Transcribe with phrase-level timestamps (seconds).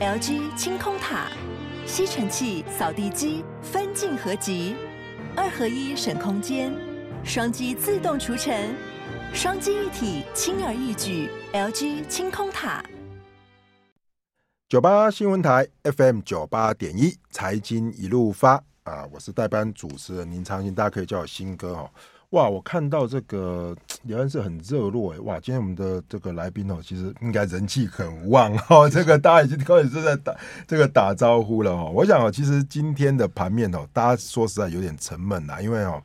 [0.00, 1.26] LG 清空塔，
[1.84, 4.74] 吸尘器、扫地机分镜合集，
[5.36, 6.72] 二合一省空间，
[7.22, 8.74] 双击自动除尘，
[9.34, 11.28] 双击一体轻而易举。
[11.52, 12.82] LG 清空塔。
[14.70, 18.54] 九八新闻台 FM 九八点一，财经一路发
[18.84, 19.06] 啊！
[19.12, 21.90] 我是代班主持人林昌兴，大家可以叫我新哥哦。
[22.30, 25.18] 哇，我看到这个聊天室很热络哎！
[25.20, 28.88] 哇，今天我们的这个来宾哦，其实应该人气很旺哦。
[28.88, 30.32] 这个大家已经开始在打
[30.64, 31.90] 这个打招呼了哈。
[31.90, 36.00] 我想哦，其实今天的盘面哦，大家说实在有点沉闷呐，因为哦，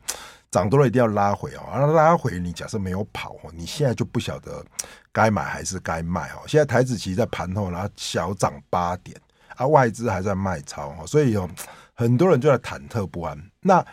[0.50, 4.64] 涨多了一定要拉回哦，而拉回你假设没有跑哦，你现在就不晓得
[5.12, 6.42] 该买还是该卖哦。
[6.48, 9.16] 现在台子期在盘后，然后小涨八点
[9.54, 11.48] 啊，外资还在卖超哦，所以哦，
[11.94, 13.40] 很多人就在忐忑不安。
[13.60, 13.86] 那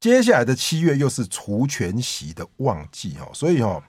[0.00, 3.82] 接下来的七月又是除权息的旺季哈，所以哈，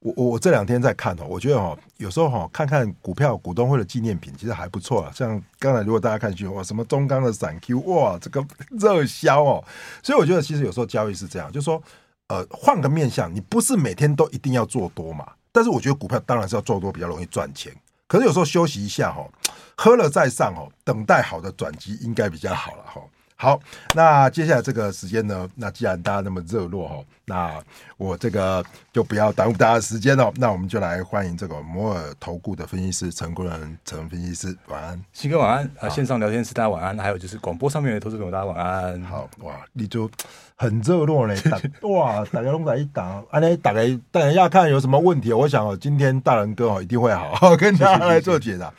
[0.00, 5.10] 我我这两天在看哦，我觉得哈，有时候哈，看看股票股东会的纪念品其实还不错啊。
[5.14, 9.64] 像刚才如果大家看去哇，什么中钢的闪 Q 哇，这个热销哦，
[10.02, 11.82] 所以我觉得其实有时候交易是这样，就是说
[12.26, 17.72] 呃，换个面向，你不是每天都一定要做多嘛，但是我觉得股票当然是要做多比较容易赚钱，
[18.06, 19.26] 可是有时候休息一下哈，
[19.74, 23.00] 喝了再上哦，等待好的转机应该比较好了哈。
[23.38, 23.60] 好，
[23.94, 25.46] 那接下来这个时间呢？
[25.54, 27.62] 那既然大家那么热络哈，那
[27.98, 30.32] 我这个就不要耽误大家的时间了。
[30.36, 35.88] 那我们就来欢迎这个摩尔投顾的分析师陈国仁陈分析师，晚安，新哥晚安啊！
[35.90, 39.02] 线上聊天室大家晚安，还有就是广播上面的投资朋友大家晚安。
[39.02, 40.10] 好哇，你就
[40.56, 41.38] 很热络嘞，
[41.82, 48.72] 哇，大家都在一打，啊，你大家大家要看有什么问题，我想哦，今天大仁哥哦一定会好好跟大家来做解答。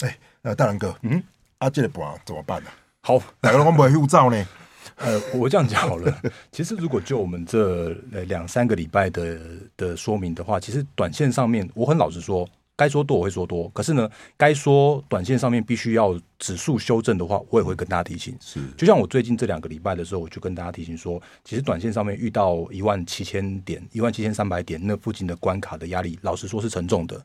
[0.00, 1.22] 哎，那大仁哥，嗯，
[1.58, 2.70] 啊，这个不怎么办呢？
[3.04, 4.46] 好，哪个人不会护照呢？
[4.96, 6.22] 呃，我这样讲好了。
[6.52, 7.88] 其实，如果就我们这
[8.28, 9.40] 两三个礼拜的
[9.76, 13.68] 的说明的话，其实短线上面，我很老实说，该说多我会说多。
[13.70, 18.36] 可是呢，该说短线上面必须要指数修正的话，我也会跟大家提醒。
[18.40, 27.20] 是，就像我最近这两个礼拜的时候，我就跟大家提醒说，其实短线上面遇到一万七千点、一万七千三百点那附近的关卡的压力，老实说是沉重的。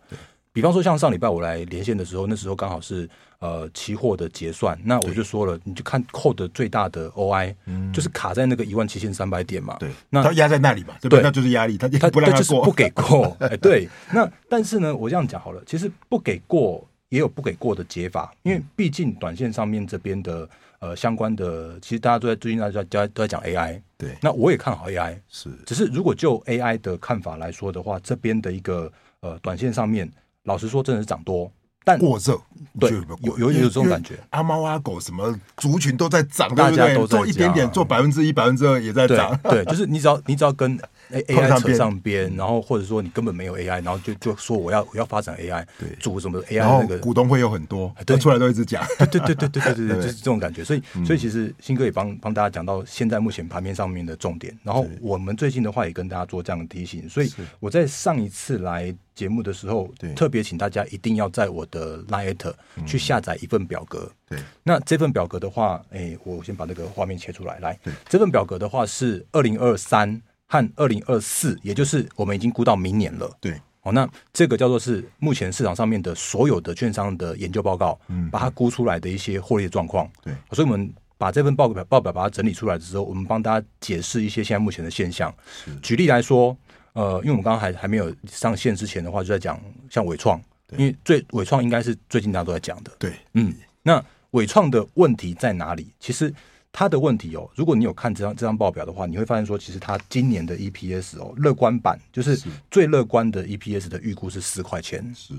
[0.58, 3.08] 比方说，像上礼拜我来连线的时候，那时候刚好是
[3.38, 11.22] 呃期货的结算，那我就说了，你就看扣的最大的 OI，嗯，就是卡在那个一万七千三百点嘛，对，那它压在那里嘛，对不对？
[11.22, 30.12] 那就是压力，它它不让它就是不给过， 哎，对，那但是呢，我这样讲好了，其实不给过也有不给过的解法，因为毕竟短线上面这边的呃相关的，其实大家都在最近大家都在讲 AI，对，那我也看好 AI，是，只是如果就 AI 的看法来说的话，这边的一个呃短线上面。
[30.48, 31.52] 老实说，真的是涨多，
[31.84, 32.40] 但过热，
[32.80, 32.90] 对，
[33.22, 34.18] 有有有这种感觉。
[34.30, 39.38] 阿猫阿狗什么族群都在涨，大家都在做一点点，做百分之一、百分之二也在涨。
[39.44, 40.80] 对，就是你只要你只要跟
[41.12, 50.64] AI 扯上边，然后或者说你根本没有 AI，然后就就说我要我要发展 AI，对，做什么 AI 那个股东会有很多，对，出来都一直讲，对对对对对对 对，就是这种感觉。
[50.64, 57.08] 所以所以其实新哥也帮帮大家讲到现在目前盘面上面的重点，然后我们最近的话也跟大家做这样的提醒。
[57.08, 58.96] 所以我在上一次来。
[59.18, 62.54] 节目的时候，对，特别请大家一定要在我的 Light
[62.86, 64.08] 去下载一份表格。
[64.30, 67.58] 对，那这份表格的话，哎、欸，我先把那个画面切出来。
[67.58, 73.30] 来，对，这份表格的话是二零二三和二零二四，也就是我们已经估到明年了。
[73.40, 80.10] 对，哦，那这个叫做是目前市场上面的所有的券商的研究报告，嗯，把它估出来的一些获利的状况。
[80.24, 85.34] 对，所以我们把这份报表报表把它整理出来的时候，我们帮大家解释一些现在目前的现象。
[85.82, 86.58] 举例来说。
[86.94, 90.42] 呃，因为我们刚刚还还没有上线之前的话，就在讲像伟创，
[90.78, 92.92] 因为最伟创应该是最近大家都在讲的。
[92.98, 93.54] 对，嗯，
[93.84, 95.94] 那伟创的问题在哪里？
[96.00, 96.34] 其实
[96.72, 102.40] 它的问题哦，如果你有看这张这张报表的话，你会发现说，其实它今年的 EPS 哦，乐观版就是
[102.70, 105.14] 最乐观的 EPS 的预估是四块钱。
[105.16, 105.34] 是。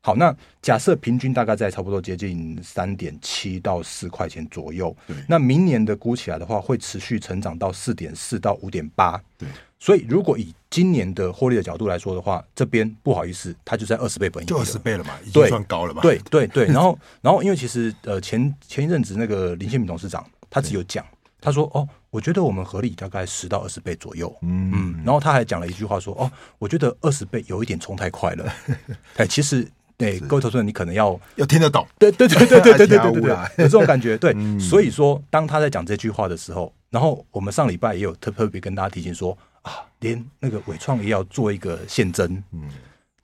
[0.00, 4.94] 好，那假设平均大概在差不多接近三点七到四块钱左右。
[5.06, 5.16] 对。
[5.28, 9.20] 那明年的估起来的话，会持续成长到四点四到五点八。
[9.36, 9.48] 对。
[9.78, 16.00] 所以，如果以今年的获利的角度来说的话，这边不好意思，它就在二十倍本益，就二十倍了嘛，已经算高了嘛。
[16.00, 21.04] 对对对，然后然后因为其实呃前前一阵子那个林宪明董事长他只有讲，
[21.40, 24.70] 他说哦，我觉得我们合理大概十到二十倍左右，嗯。
[24.74, 28.52] 嗯，然后他还讲了一句话说哦，我觉得二十倍有一点冲太快了，
[29.16, 29.66] 哎，其实。
[29.98, 34.14] 对，各位投资人，你可能要要听得懂，对对对对对对对对对， 有这种感觉。
[34.18, 42.68] 对，所以说，当他在讲这句话的时候，然后我们上礼拜也有特特别跟大家提醒说啊，连那个伟创也要做一个现增，嗯，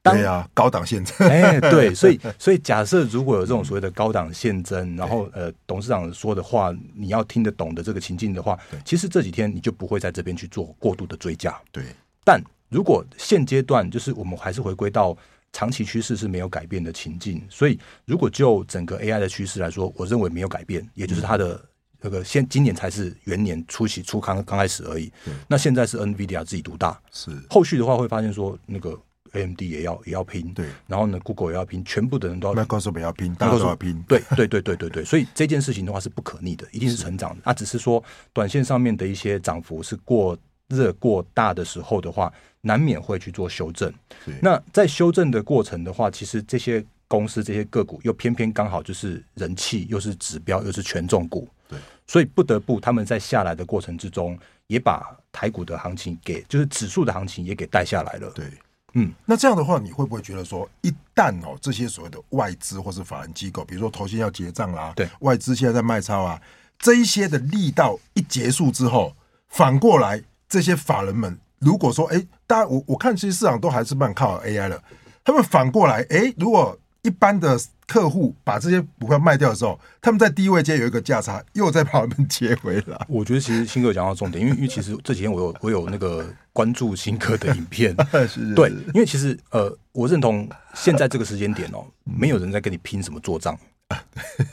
[0.03, 11.85] 对啊，高档现增， 哎，对， 所以所以假设如果有这种所谓的高档现增，然后呃，董事长说的话你要听得懂的这个情境的话，其实这几天你就不会在这边去做过度的追加，对。
[12.25, 15.17] 但如果现阶段就是我们还是回归到。
[15.55, 17.39] 长期趋势是没有改变的情境。
[17.51, 21.63] 所以，如果就整个 AI 的趋势来说，我认为没有改变，也就是它的
[22.01, 25.13] 那个现今年才是元年初期初刚刚开始而已。
[25.47, 28.99] 那现在是 NVIDIA 自己独大，是后续的话会发现说那个。
[29.33, 37.43] AMD 也要也要拼，对，然后呢，Google 也要拼，全部的人都要拼，Microsoft 也要拼，大家都要拼，对对对对对对，所以这件事情的话是不可逆的，一定是成长的。
[37.45, 38.03] 那只是说
[38.33, 40.37] 短线上面的一些涨幅是过
[40.69, 43.93] 热过大的时候的话，难免会去做修正。
[44.41, 58.47] 那在修正的过程的话，其实这些公司这些个股又偏偏刚好就是人气，又是指标，又是权重股，对，所以不得不他们在下来的过程之中，也把台股的行情给，就是指数的行情也给带下来了，对。
[58.95, 66.41] 嗯，那这样的话，你会不会觉得说，一旦哦这些所谓的外资或是法人机构，比如说投信要结账啦，对，外资现在在卖超啊，
[66.79, 69.15] 这一些的力道一结束之后，
[69.49, 74.83] 反过来这些法人们如果说，哎，大家我我看其实市场都还是蛮靠 AI 的，
[75.25, 77.59] 他们反过来，哎，如果一般的。
[77.85, 83.07] 客户把这些股票卖掉的时候，他们在低位接有一个价差，又再把他们接回来。
[83.07, 87.95] 我觉得其实新哥有讲到重点，因为因为其实这几天我有我有那个关注新哥的影片，
[88.57, 93.59] 对，因为其实呃，我认同现在这个时间点哦，没有人在跟你拼什么做账，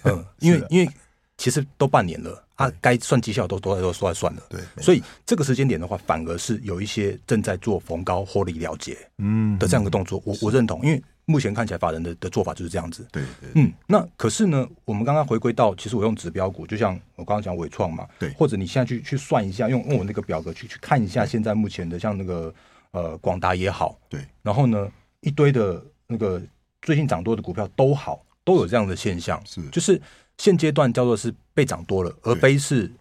[0.04, 0.92] 嗯，因为 因为
[1.38, 9.57] 其实都半年了，他，该算绩效都都都说来算了，对，所以这个时间点的话，反而是有一些正在做逢高获利了结，嗯。
[9.57, 11.02] 的这样一个动作，我我认同，因为。
[11.30, 13.08] 目前看起来，法人的的做法就是这样子。
[13.12, 22.52] 对对，嗯，那可是呢，我们刚刚回归到，其实我用指标股，就像我刚刚讲伟创嘛，对，或者你现在去去算一下，用用我那个表格去去看一下，现在目前的像那个
[22.92, 24.92] 呃广达也好，对，然后呢
[25.22, 26.42] 一堆的那个
[26.81, 30.02] 最近涨多的股票都好，都有这样的现象，是，就是
[30.40, 32.92] 现阶段叫做是被涨多了，而非是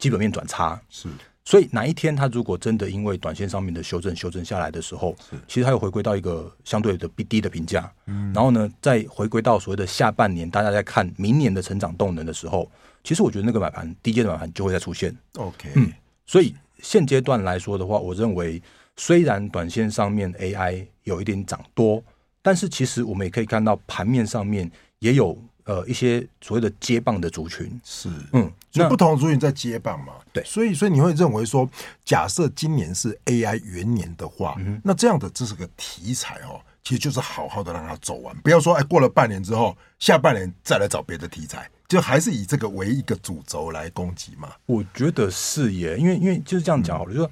[0.00, 1.08] 基本面转差，是。
[1.48, 5.16] 所以哪一天它如果真的因为短线上面的修正修正下来的时候，
[5.46, 12.70] 其实它又回归到一个相对的低的评价，嗯，然后呢，再回归到所谓的下半年，大家在看明年的成长动能的时候，
[13.02, 15.16] 其实我觉得那个买盘低阶的买盘就会再出现。
[15.36, 15.90] OK，嗯，
[16.26, 18.62] 所以现阶段来说的话，我认为
[18.98, 22.04] 虽然短线上面 AI 有一点涨多，
[22.42, 25.34] 但是其实我们也可以看到盘面上面也有。
[25.68, 31.68] 呃，一些所谓的接棒的族群是，嗯，所以不同的族群在接棒嘛，对，所以所以你会认为说，
[32.06, 44.48] 假设今年是 AI 元年的话，嗯，那这样的这是个题材哦，其实就是好好的让它走完，不要说哎过了半年之后，下半年再来找别的题材，就还是以这个为一个主轴来攻击嘛。
[44.64, 47.30] 我觉得是耶，因为因为就是这样讲好了，嗯，就是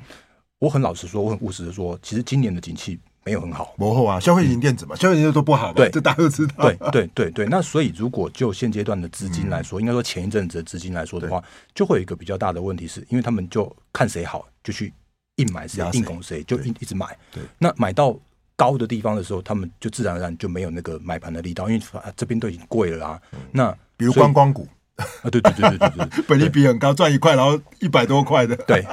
[0.58, 3.00] 我很老实说，我很务实的说，其实今年的景气。
[3.26, 6.54] 没有很好，不好啊，消费型电子嘛，嗯、消费型都不好嘛，对，这大家都知道。
[6.62, 11.42] 对对对对，那所以如果就现阶段的资金来说，嗯、应该说前一阵子的资金来说的话，
[11.74, 14.94] 就会有一个比较大的问题是，是因为他们就看谁好就去
[15.36, 17.18] 硬买谁，硬拱谁就一一直买。
[17.32, 18.16] 对，那买到
[18.54, 21.84] 高的地方的时候，他们就自然而然就没有那个买盘的力道，因为
[22.16, 23.20] 这边都已经贵了啊。
[23.32, 24.68] 嗯、那比如观光股。
[24.96, 28.86] 啊，对对对对对对，本利比很高，赚一块，然后一百多块的，对，对，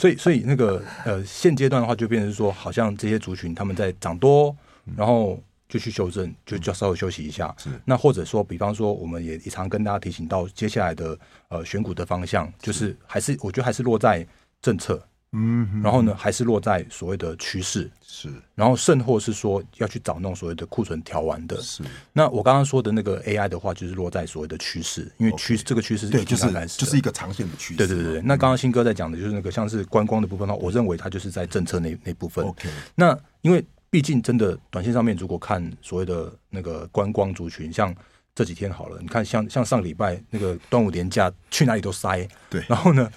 [0.00, 4.54] 所以所以那个呃，现阶段的话，就变成说，好像这些族群他们在涨多，
[4.96, 7.54] 然后就去修正，就就稍微休息一下。
[7.56, 11.18] 是，那或者说，比方说，我们也也常跟大家提醒到，接下来的
[11.48, 12.96] 呃选股的方向，就是。
[13.06, 14.26] 还是我觉得还是落在
[14.60, 15.02] 政策。
[15.34, 21.58] 嗯，然后呢，还是落在所谓的趋势是，然后甚或是说要去找那种所谓的库存调完的。
[21.62, 21.82] 是，
[22.12, 27.78] 那我刚刚说的那个 AI 的话，就是落在所谓的趋势，因为趋势这个趋势对，就是就是一个长线的趋势。
[27.78, 28.20] 对对对对。
[28.20, 32.44] 那刚刚新哥在讲的就是那个像是观光的部分的话，我认为它就是在政策那那部分。
[32.44, 32.68] OK。
[32.94, 37.94] 那因为毕竟真的短线上面，如果看所谓的那个观光族群，像
[38.34, 42.28] 这几天好了，你看像像上礼拜那个端午连假去哪里都塞。
[42.50, 42.62] 对。
[42.68, 43.10] 然后呢，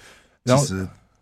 [0.44, 0.64] 然后。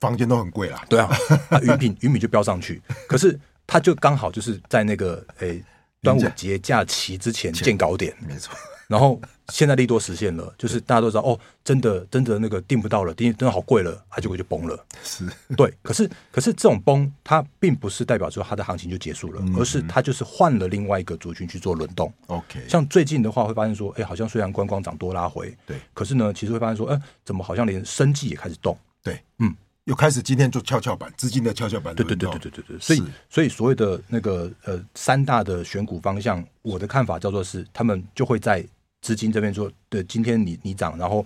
[0.05, 1.11] 房间都很贵啦，对啊，
[1.51, 5.65] 那云品云品就飙上去，可是它就刚好就是在那个诶、欸、
[6.03, 8.55] 端午节假期之前见高点，没错。
[8.87, 9.19] 然后
[9.49, 14.79] 现在利多实现了，就是大家都知道哦，真的真的那个订不到了，订真的好贵了，它结果就崩了。
[15.03, 22.13] 是对，可是可是这种崩，它并不是代表说它的行情就结束了，嗯、而是它就是换了另外一个族群去做轮动。
[22.27, 28.77] OK，像最近的话会发现说，哎，好像虽然观光涨多拉回，对，可是呢，其实会发现说，哎，怎么好像连生计也开始动？
[29.03, 29.57] 对，嗯。
[29.85, 31.95] 又开始今天做跷跷板，资金的跷跷板。
[31.95, 32.79] 对对对对对对对。
[32.79, 38.65] 所以所以所谓的那个呃三大的选股方向，我的看法叫做是，他们就会在
[39.03, 39.71] 资金这边做。
[39.91, 41.25] 对，今天你你涨，然后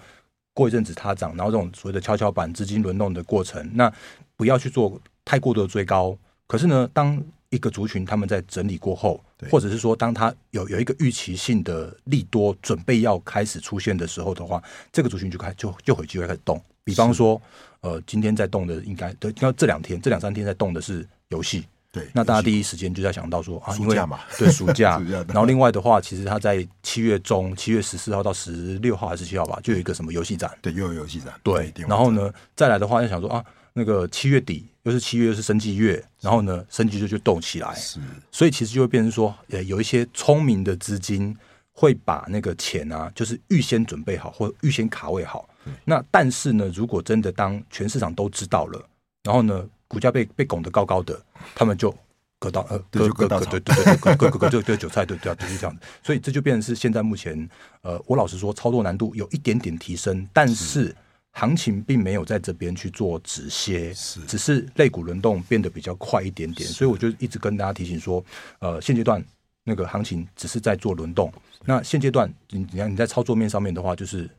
[0.55, 3.93] 过一阵子它涨，然后这种所谓的跷跷板资金轮动的过程，那
[4.37, 6.19] 不要去做太过度的追高。
[6.49, 14.61] 可是呢，当一个族群他们在整理过后，或者是说当它有有一个预期性的利多准备要开始出现的时候的话，
[14.91, 16.61] 这个族群就开就就会有机会开始动。
[16.88, 17.40] 比方说。
[17.80, 38.00] 呃，今天在动的应该，对，要这两天这两三天在动的是游戏，对，那大家第一时间就在想到说啊，因为暑假嘛，对 暑假，暑假然后另外的话，其实他在七月中，七月十四号到十六号还是七号吧，就有一个什么游戏展，对，又有游戏展，对，然后呢，再来的话，就想说啊，那个七月底又是七月，又是升级月，然后呢，升级就就动起来，是，
[38.33, 41.33] 所以其实就会变成说，呃，有一些聪明的资金
[41.73, 45.49] 会把那个钱啊，就是预先准备好或预先卡位好。
[45.85, 48.83] 那但是呢，如果真的当全市场都知道了，
[49.23, 51.21] 然后呢，股价被被拱得高高的，
[51.55, 51.95] 他们就
[52.38, 55.83] 割到呃割割割对对对割割割割就割韭菜对对啊，就是这样子。
[56.03, 57.49] 所以这就变成是现在目前
[57.83, 60.95] 呃，我老实说，操作难度有一点点提升，但是
[61.33, 66.67] 行情并没有在这边去做止歇，是只是肋骨轮动变得比较快一点点。
[66.67, 68.25] 所以我就一直跟大家提醒说，
[68.61, 69.23] 呃，现阶段
[69.65, 71.31] 那个行情只是在做轮动。
[71.65, 74.31] 那现阶段你你看你在操作面上面的话，就是。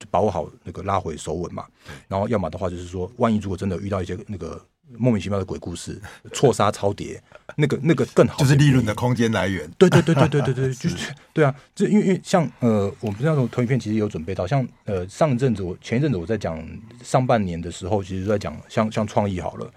[0.00, 1.66] 就把握好那个拉回手稳嘛，
[2.08, 4.58] 然后要么的话就是说，万一如果真的遇到一些那个
[4.96, 6.00] 莫名其妙的鬼故事，
[6.32, 7.22] 错杀超跌，
[7.56, 9.70] 那个那个更好，就是利润的空间来源。
[9.76, 16.66] 对对对对对对 对，就是对啊，这因为因为像呃，我们那种投影片其实有准备到，像呃上一阵子我前一阵子我在讲
[17.04, 19.70] 上半年的时候，其实都在讲像像创意好了，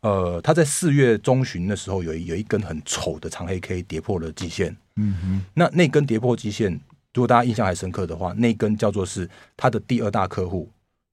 [0.00, 6.80] 呃，他在四月中旬的时候有一有一根很丑的长黑 K 跌破了极限，嗯哼，那那根跌破季线。
[7.18, 10.70] 如果大家印象还深刻的话，那根叫做是他的第二大客户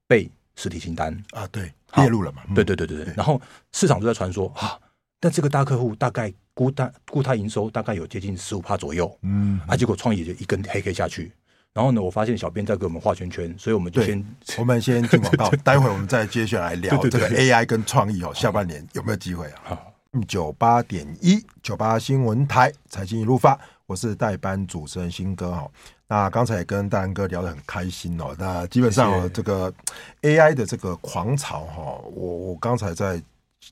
[0.07, 2.43] 被实体清单啊，对，列入了嘛？
[2.53, 3.11] 对对对对对。
[3.17, 4.79] 然后市场都在传说啊，
[5.19, 11.31] 但这个大客户大概估他估他营收大概有接近十五趴左右，嗯，啊，结果创意就一根黑 K 下去。
[11.73, 14.23] 然后呢，我发现小编在给我们画圈圈，所以我们就先
[14.59, 19.59] 我们先进广告， 待会儿我们再接下来聊这个 AI 跟创意哦，下半年有没有机会啊？
[19.63, 19.93] 好，
[20.27, 25.67] 九八点一九八新闻台财经一路发，我是代班主持人新哥哈。
[26.07, 28.35] 那刚才也跟大安哥聊得很开心哦。
[28.37, 29.73] 那基本上这个
[30.21, 33.21] AI 的这个狂潮哈，我我刚才在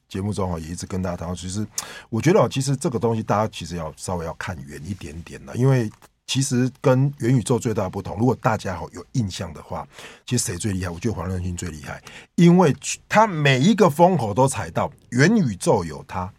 [0.10, 1.66] 节目中也一直跟大家谈到，其实
[2.10, 5.92] 我觉得其实这个东西大家其实要稍微要看远一点点了，因为
[6.26, 9.88] 其实跟元宇宙最大的不同，如果大家好有印象的话，
[10.26, 10.90] 其实谁最厉害？
[10.90, 12.02] 我觉得黄仁勋最厉害，
[12.36, 12.76] 因为
[13.08, 16.34] 他每一个风口都踩到，元宇宙有他，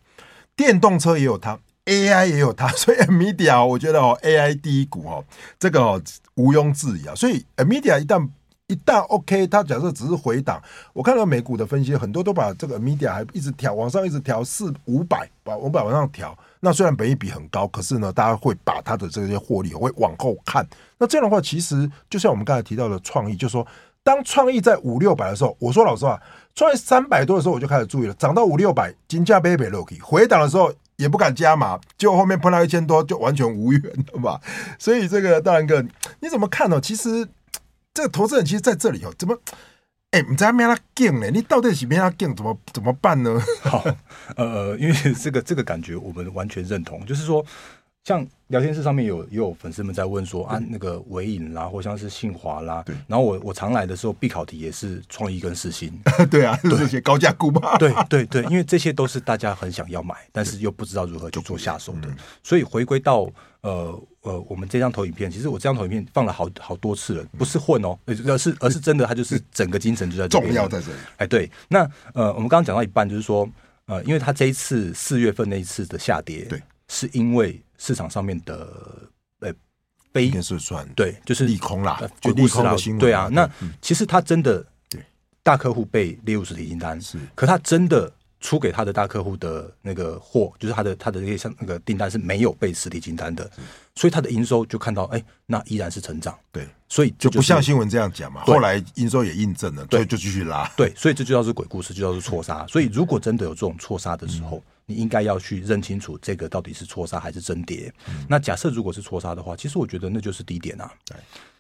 [0.56, 1.56] 电动车也有他。
[1.86, 5.24] AI 也有它， 所以 NVIDIA 我觉得哦，AI 第一股哦，
[5.58, 6.00] 这个哦
[6.36, 7.14] 毋庸置疑啊。
[7.14, 8.28] 所以 NVIDIA 一旦
[8.68, 10.62] 一旦 OK，它假设只是回档，
[10.94, 16.36] 我看到美股的分析，很多都把这个 NVIDIA 还一直调往上，一直调四五百，把五百往上调。
[16.60, 20.66] 那虽然本益比很高，可是呢，大家会把它的这些获利会往后看。
[20.96, 23.66] 那这样的话，其实就像我们刚才提到的创意，就是说
[24.02, 26.18] 当创意在五六百的时候，我说老实话，
[26.54, 30.72] 创意三百多的时候我就开始注意了，涨到五六百，金价杯杯 Loki 回档的时候。
[30.96, 33.82] 也不敢加码，就后面碰到一千多，就完全无缘
[34.12, 34.40] 了吧？
[34.78, 35.84] 所以这个大然哥，
[36.20, 36.80] 你怎么看呢？
[36.80, 37.28] 其实
[37.92, 39.38] 这个投资人其实在这里哦，怎么
[40.10, 41.30] 哎，你在没他劲呢？
[41.30, 42.34] 你到底是没他劲？
[42.34, 43.40] 怎么怎么办呢？
[43.62, 43.84] 好，
[44.36, 47.44] 呃，因为这个这个感觉我们完全认同，就是说。
[48.04, 52.94] 像聊天室上面有也有粉丝们在问说啊，那个尾影啦，或像是信华啦，对。
[53.06, 55.90] 然后我我常来的时候必考题也是创意跟四星，
[56.30, 57.76] 对啊，这些高价股嘛。
[57.78, 62.08] 对对对，因为这些都是大家很想要买，但是又不知道如何去做下手的。
[62.42, 63.26] 所以回归到
[63.62, 70.28] 呃呃，我们这张投影片，其实我这张投影片放了好好多次了，不是混哦，而是而是真的，它就是整个精神就在。
[70.28, 70.98] 重要在这里。
[71.16, 71.50] 哎，对。
[71.68, 73.48] 那呃，我们刚刚讲到一半，就是说
[73.86, 77.60] 呃，因为他这一次四月份那一次的下跌，对，是因为。
[77.76, 78.72] 市场上面的
[79.40, 79.52] 呃，
[80.12, 83.00] 非是算对，就是利空啦，就利空的新闻。
[83.00, 83.50] 对啊，那
[83.82, 85.04] 其实他真的对
[85.42, 88.10] 大客户被列入实体清单，是，可他真的
[88.40, 93.50] 出给他的大客户的那个货，就是他的他的那些像那个订单是没有被实体清单的，
[93.96, 96.38] 所以他的营收就看到哎，那依然是成长。
[96.52, 98.44] 对，所以就不像新闻这样讲嘛。
[98.44, 100.66] 后来营收也印证了，对，就继续拉。
[100.76, 102.64] 对，所以这就叫是鬼故事，就叫是错杀。
[102.68, 104.62] 所以如果真的有这种错杀的时候。
[104.86, 107.92] 你应该要去认清楚这个到底是错杀还是真跌。
[108.08, 110.92] 嗯、那假设如果是错杀的话，其实我觉得那就是低点啊。
[111.06, 111.16] 对，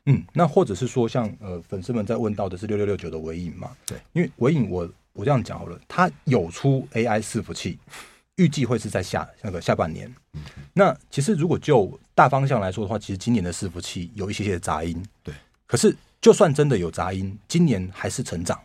[0.06, 3.70] 嗯，那或者是说像呃粉丝们在问到的是六六六九的尾影嘛？
[3.86, 7.78] 对，因为尾影我我这样讲好了，它有出 AI 伺服器，
[8.36, 10.12] 预计会是在下那个下半年。
[10.34, 15.02] 嗯、那其实如果就大方向来说的话，其实今年的伺服器有一些些杂音。
[15.22, 15.34] 对，
[15.66, 18.60] 可是就算真的有杂音，今年还是成长。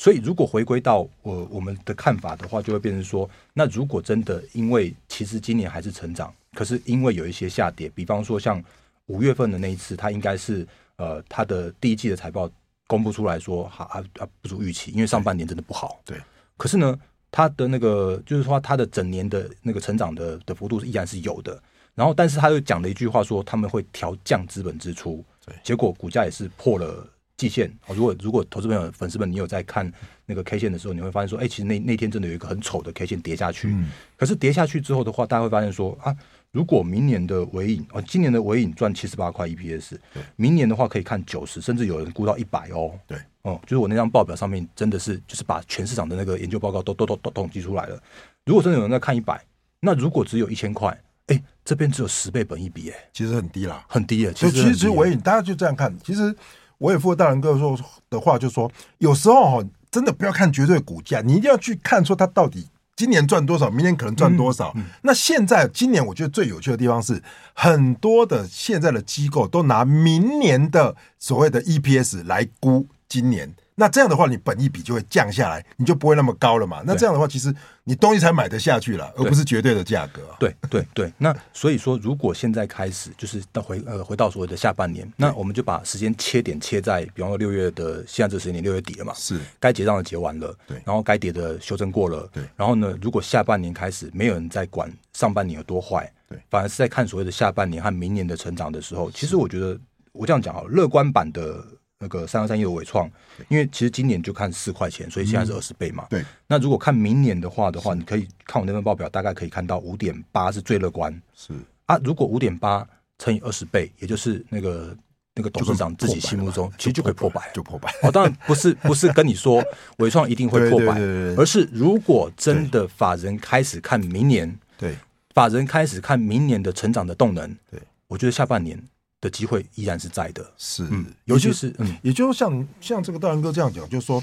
[0.00, 8.62] 所以，如果回归到我我们的看法的话，就会变成说，那如果真的因为其实今年还是成长，可是因为有一些下跌，比方说像
[9.06, 10.64] 五月份的那一次，它应该是
[10.98, 12.48] 呃它的第一季的财报
[12.86, 16.00] 公布出来说，还啊啊不如预期，因为上半年真的不好。
[16.04, 16.16] 对。
[16.56, 16.96] 可是呢，
[17.32, 21.60] 它的那个就是说它的整年的那个成长的的幅度是依然是有的。
[21.96, 25.24] 然后，但是他又讲了一句话说，他们会调降资本支出。
[25.44, 25.56] 对。
[25.64, 27.04] 结果股价也是破了。
[27.38, 29.90] 季线哦，如果如果投资朋友、粉丝们，你有在看
[30.26, 33.68] 那个 K 线的时候，你会发现说，哎，其实那那天真的有一个很丑的 K 线跌下去。
[33.68, 33.88] 嗯。
[34.16, 36.14] 可是跌下去之后的话，大家会发现说啊，
[36.50, 42.92] 如果明年的尾影哦，今年的尾影赚七十八块 EPS，对，明年的话可以看九十，甚至有人估到一百哦。
[43.06, 43.16] 对。
[43.42, 48.02] 哦，就是我那张报表上面真的是就是把全市场的那个研究报告都都都都统计出来了。
[48.46, 49.40] 如果真的有人在看一百，
[49.78, 54.32] 那如果只有一千块，哎，这边只有十倍本一比，哎，其实很低啦，很低哎。
[54.32, 56.34] 其实其实尾影大家就这样看，其实。
[56.78, 64.72] 我也附和大人哥说的话，就是说有时候哈真的不要看绝对股价，你一定要去看说它到底今年赚多少，明年可能赚多少。
[64.74, 67.22] 嗯嗯、那现在今年我觉得最有趣的地方是，
[67.54, 73.54] 很多的现在的机构都拿明年的所谓的 EPS 来估今年。
[73.80, 76.82] 那这样的话，你本益比就会降下来，你就不会那么高了嘛。
[76.84, 77.54] 那这样的话，其实
[77.84, 80.20] 你东西才买得下去了，而不是绝对的价格。
[80.40, 81.12] 对对对。
[81.16, 89.14] 那所以说，如果现在开始就是到回呃回到所谓的下半年，那我们就把时间切点切在，比方说六月的现在这时间点，六月底了嘛。
[89.14, 89.38] 是。
[89.60, 90.52] 该结账的结完了。
[90.66, 90.82] 对。
[90.84, 92.28] 然后该跌的修正过了。
[92.32, 92.42] 对。
[92.56, 99.78] 然后呢，如果下半年开始没有人在管上半年有多坏，对，反而是在看所谓的下半年和明年的成长的时候，其实我觉得
[100.10, 101.64] 我这样讲啊，乐观版的。
[102.00, 103.10] 那个三二三一的伟创，
[103.48, 106.06] 因为其实今年就看四块钱，所以现在是二十倍嘛。
[106.08, 106.24] 对。
[106.46, 111.12] 那如果看明年的话的话，你可以看我那份报表，大概可以看到五点八是最乐观。
[111.34, 111.52] 是
[111.86, 112.86] 啊，如果五点八
[113.18, 114.96] 乘以二十倍，也就是那个
[115.34, 117.92] 那个董事长自己心目中，其实就可以破百，就破百。
[118.02, 119.60] 哦，当然不是 不是跟你说
[119.96, 121.00] 伟创一定会破百，
[121.36, 124.94] 而是如果真的法人开始看明年，对，
[125.34, 128.80] 法人开始看明年的成长的动能，对，我觉得下半年。
[129.20, 134.22] 的机会依然是在的，是，嗯，尤其是，嗯，也就是像像这个大仁哥这样讲，就是说，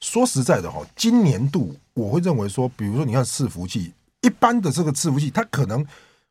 [0.00, 5.84] 说实在的哈，今年度我会认为说，比如说你看伺服器，一般的这个伺服器，它可能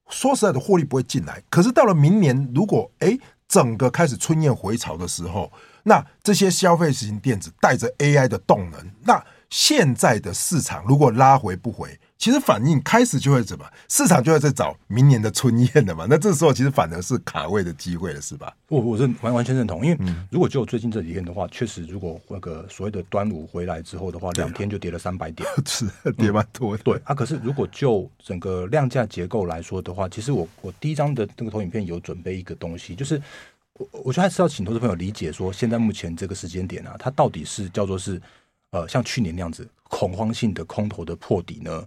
[0.09, 3.17] 说实在的获利不会进来，可是到了明年，如果哎
[3.47, 5.51] 整个开始春燕回潮的时候，
[5.83, 11.99] 那这些消费型电子带着 AI 的动能，那现在的市场如果拉回不回。
[12.17, 16.07] 其实反应开始就会怎么，市场就会在找明年的春宴的嘛。
[16.09, 18.55] 那这时候其实反而是卡位的机会了，是吧？
[18.69, 19.97] 我我认完完全认同，因为
[20.31, 26.83] 如果就最近这几天的话，确实如果那个所谓的端午回来之后的话，两天就跌了三百点， 是跌蛮多的。
[26.83, 33.21] 对啊，可是如果就整个量价结构来说的话，其实我我第一张的那个投影片有准备一个东西，就是
[33.73, 38.19] 我我觉得还是要请投资朋友理解说，现在目前这个时间点啊，它到底是叫做是
[38.71, 41.85] 呃像去年那样子恐慌性的空头的破底呢？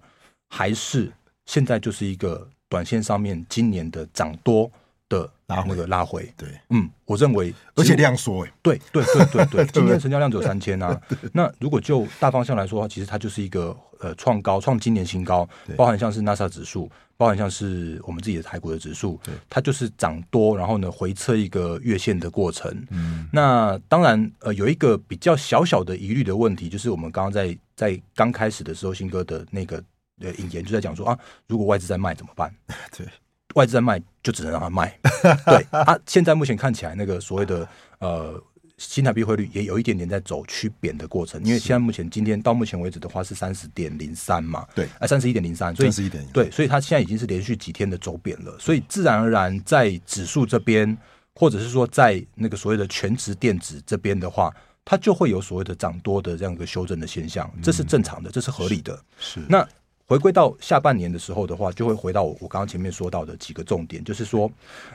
[0.49, 1.13] 还是
[1.47, 4.71] 现在就是一个短线上面今年的涨多
[5.09, 11.01] 的那个拉回，对，嗯，我认为而且量缩，哎，对对对对 对，今天成交量只有三千啊。
[11.33, 22.71] 那如果就大方向来说的话，其实它就是一个呃创高，创今年新高，包含像是纳斯达克指数，包含像是我们自己的台股的指数，它就是涨多，然后呢回测一个月线的过程。
[22.91, 29.83] 嗯，那当然呃有一个比较小小的疑虑的问题，就是我们刚刚在在刚开始的时候，新哥的那个。
[30.21, 32.55] 呃，引言就在讲说啊，如果外资在卖怎么办？
[32.97, 33.07] 对，
[33.55, 34.99] 外资在卖就只能让它卖。
[35.47, 38.43] 对啊，现在目前看起来，那个所谓的呃
[38.77, 50.97] 新台币汇率也有一点点在走趋贬的过程，因为现在目前今天到目前为止的话是三十点零三嘛，对，啊三十一点零三，所以三十一点对，所以它现在已经是连续几天的走贬了，所以自然而然在指数这边，
[51.35, 54.55] 或者是说在那个所谓的全值电子这边的话，
[54.85, 59.01] 它就会有所谓的涨多的这样一个修正的现象，这是正常的，这是合理的。
[59.19, 59.67] 是那。
[60.09, 64.51] 回归到下半年的时候的话，就会回到我我刚刚前面说到的几个重点，就是说，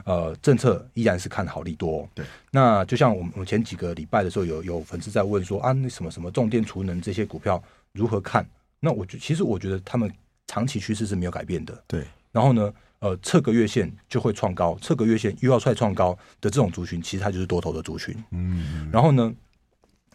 [0.06, 2.10] 呃，政策依然是看好利多。
[2.16, 8.44] 对，那就像我们我们前几个礼拜的时候，有有粉丝在问说啊，那什么什么重电储能这些股票如何看？
[8.80, 10.12] 那我觉其实我觉得他们
[10.48, 11.84] 长期趋势是没有改变的。
[11.86, 18.16] 对，然后呢，呃，测个月线就会创高，测个月线又要再创高的这种族群，其实它就是多头的族群。
[18.32, 19.32] 嗯，然后呢？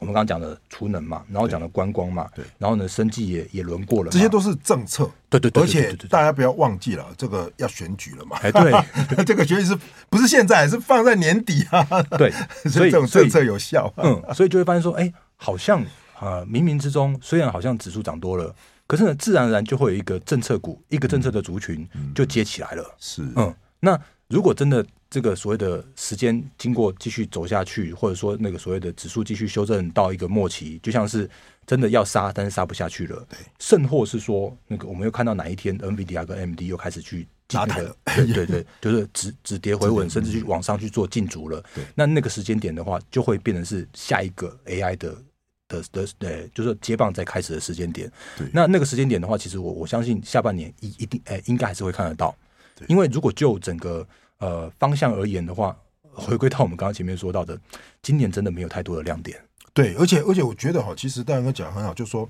[0.00, 8.72] 我们刚刚讲的储能嘛，然后讲的观光嘛，对，然后呢，生计也也轮过了，这些都是政策，对对对，而且大家不要忘记了，这个要选举了嘛，哎，对，
[9.24, 11.84] 这个选举是不是现在是放在年底啊？
[12.16, 12.32] 对，
[12.70, 15.80] 所以这种政策有效，嗯，所以就会发现说，哎，好像
[16.18, 18.54] 啊，冥冥之中虽然好像指数涨多了，
[18.86, 24.84] 可是呢，自然而然就会有一个政策股，一个政策的族群就接起来了，是，嗯，那如果真的。
[25.10, 31.28] 这个所谓的时间经过继续走下去，或者说那个所谓的指数继续修正到一个末期，就像是
[31.66, 33.24] 真的要杀，但是杀不下去了。
[33.28, 41.64] 对，甚或是说，那个我们又看到哪一天 NVIDIA 跟 AMD 又开始去拉抬了，对对对， 就是止止跌回稳，甚至去往上去做进足了。
[41.74, 45.16] 对，那那个时间点的话，就会变成是下一个 AI 的
[45.68, 48.12] 的的，对，就是接棒在开始的时间点。
[48.36, 52.36] 对，那那个时间点的话，其实我我相信下半年一一定哎，应该还是会看得到。
[52.76, 54.06] 对，因为如果就整个
[54.38, 55.76] 呃，方向而言的话，
[56.12, 57.58] 回归到我们刚刚前面说到的，
[58.02, 59.36] 今年真的没有太多的亮点。
[59.72, 62.28] 对，而且而且我觉得哈，其实大家哥讲很好，就是说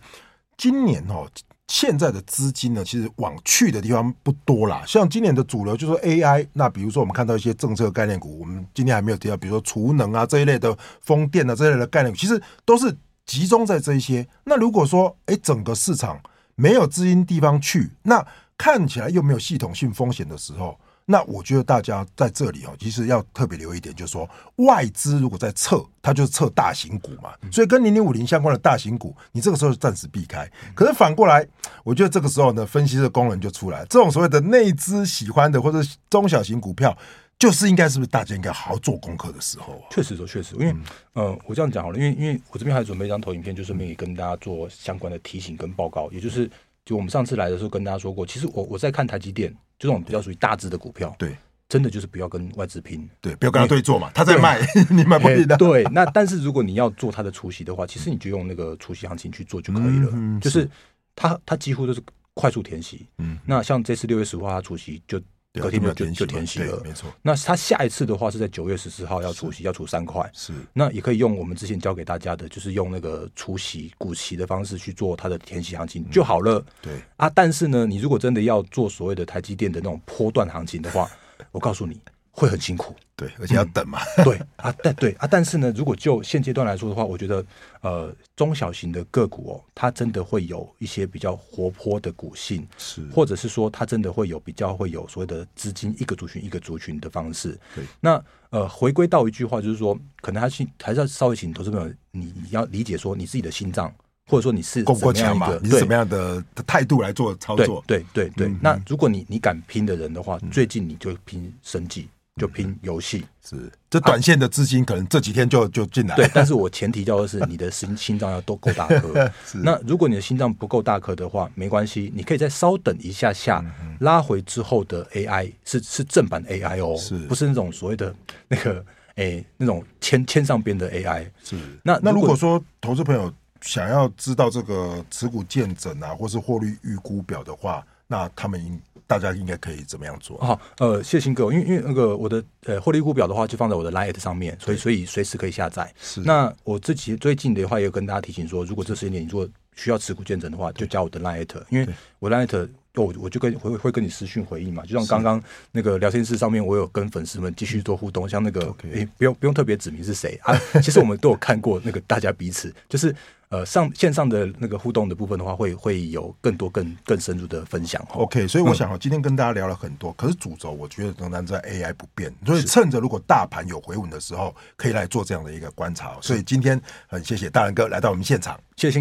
[0.56, 1.26] 今年哈
[1.68, 4.82] 现在的资金呢，其实往去的地方不多啦。
[4.86, 14.26] 像今年的主流就是说 AI，那比如说我们看到一些政策概念股，我们今天还没有提到，比如说储能啊这一类的风电啊这一类的概念，其实都是集中在这一些。
[14.44, 16.18] 那如果说哎整个市场
[16.54, 20.78] 没有资金地方去，那看起来又没有系统性风险的时候。
[21.10, 30.46] 那我觉得大家在这里哦，其实要特别留意一点，就是说外资如果在撤，它就是撤大型股嘛，所以跟零零五零相关的大型股，你这个时候暂时避开。
[30.74, 31.48] 可是反过来，
[31.82, 35.78] 我觉得这个时候呢，分析的功能就出来，这种所谓的内资喜欢的或者
[36.10, 36.94] 中小型股票，
[37.38, 39.88] 就是应该是不是大家应该好好做功课的时候啊？
[39.90, 40.76] 确实说，确实，因为
[41.14, 46.50] 呃，我这样讲好了，因为因为我这边还准备一张投影片，就是顺便跟大家做相关的提醒跟报告，也就是
[46.84, 49.50] 就我们上次来的时候跟大家说过，其实我我在看台积电。
[49.78, 51.36] 就这种比较属于大只的股票，对，
[51.68, 54.58] 真的就是不要跟外资拼，对，不要跟他对做嘛，他在卖，
[54.90, 55.56] 你买不起的。
[55.56, 60.68] 对，那但是如果你要做他的除息的话，其实你就用那个除息行情去做就可以了，就是
[61.14, 62.02] 他他几乎都是
[62.34, 63.06] 快速填息。
[63.18, 65.20] 嗯，那像这次六月十五号他除息就
[65.58, 67.10] 隔天就就就填息了，没错。
[67.22, 70.52] 那他下一次的话是在九月十四号要除息，要除三块，是。
[70.72, 76.64] 那也可以用我们之前教给大家的，就是用那个除息股息的方式去做它的填息行情就好了。
[76.80, 81.10] 对啊，但是呢，你如果真的要做所谓的台积电的那种波段行情的话，
[81.50, 82.00] 我告诉你。
[82.38, 83.98] 会很辛苦，对，而且要等嘛。
[84.18, 87.44] 嗯、对啊，但对啊，但是呢，如果就现阶段来说的话，我觉得
[87.80, 97.58] 呃，中小型的个股哦，它真的会有一些比较活泼的股性，是，或者是说它真的会有比较会有所谓的资金一个族群一个族群的方式。
[97.74, 103.92] 对，那呃，回归到一句话，就是说，可能还是还是要稍微请投资朋友，你你要理解说你自己的心脏，
[104.30, 105.58] 或者说你是够不够强嘛？
[105.60, 107.82] 你是什么样的态度来做操作？
[107.84, 108.58] 对对对，对、嗯。
[108.62, 112.08] 那如果你你敢拼的人的话，最近你就拼生技。
[112.38, 116.14] 就拼游戏是，这短线的资金可能这几天就就进来。
[116.14, 119.30] 对，但是我前提叫的是你的心心脏要都够大颗。
[119.62, 123.64] 那如果你的心脏不够大颗的话，没关系，你可以再稍等一下下，
[124.00, 128.14] 拉回之后的 AI 是是正版 AI 哦，是不是那种所谓的
[128.46, 128.84] 那个
[129.16, 131.26] 诶那种牵牵上边的 AI？
[131.42, 131.56] 是。
[131.82, 138.80] 那那如果说投资朋友想要知道这个持股见证啊，或是获利预估表的话，那他们应。
[139.08, 140.36] 大家应该可以怎么样做？
[140.36, 145.90] 好，呃，谢谢新哥，因为因为那个我的呃获利股表的话，就放在我的 Line 上面，所以所以随时可以下载。
[145.98, 146.20] 是。
[146.20, 163.14] 那我自己最近的话，也有跟大家提醒说，如果这时间点你如果需要持股见证的话，就加我的 Line，因为我 Line 我我就跟会会跟你私讯回应嘛，就像刚刚那个聊天室上面，我有跟粉丝们继续做互动，像那个诶、欸，不用不用特别指明是谁啊，其实我们都有看过那个大家彼此就是。
[163.50, 168.06] 呃，上线上的那个互动的部分的话，会会有更多更更深入的分享。
[168.10, 176.14] OK，所以我想今天跟大家聊了很多，嗯、可是主轴我觉得仍然在 AI 不变，所以趁着如果大盘有回稳的时候，可以来做这样的一个观察。
[176.20, 178.96] 所以今天很谢谢大仁哥来到我们现场，谢谢。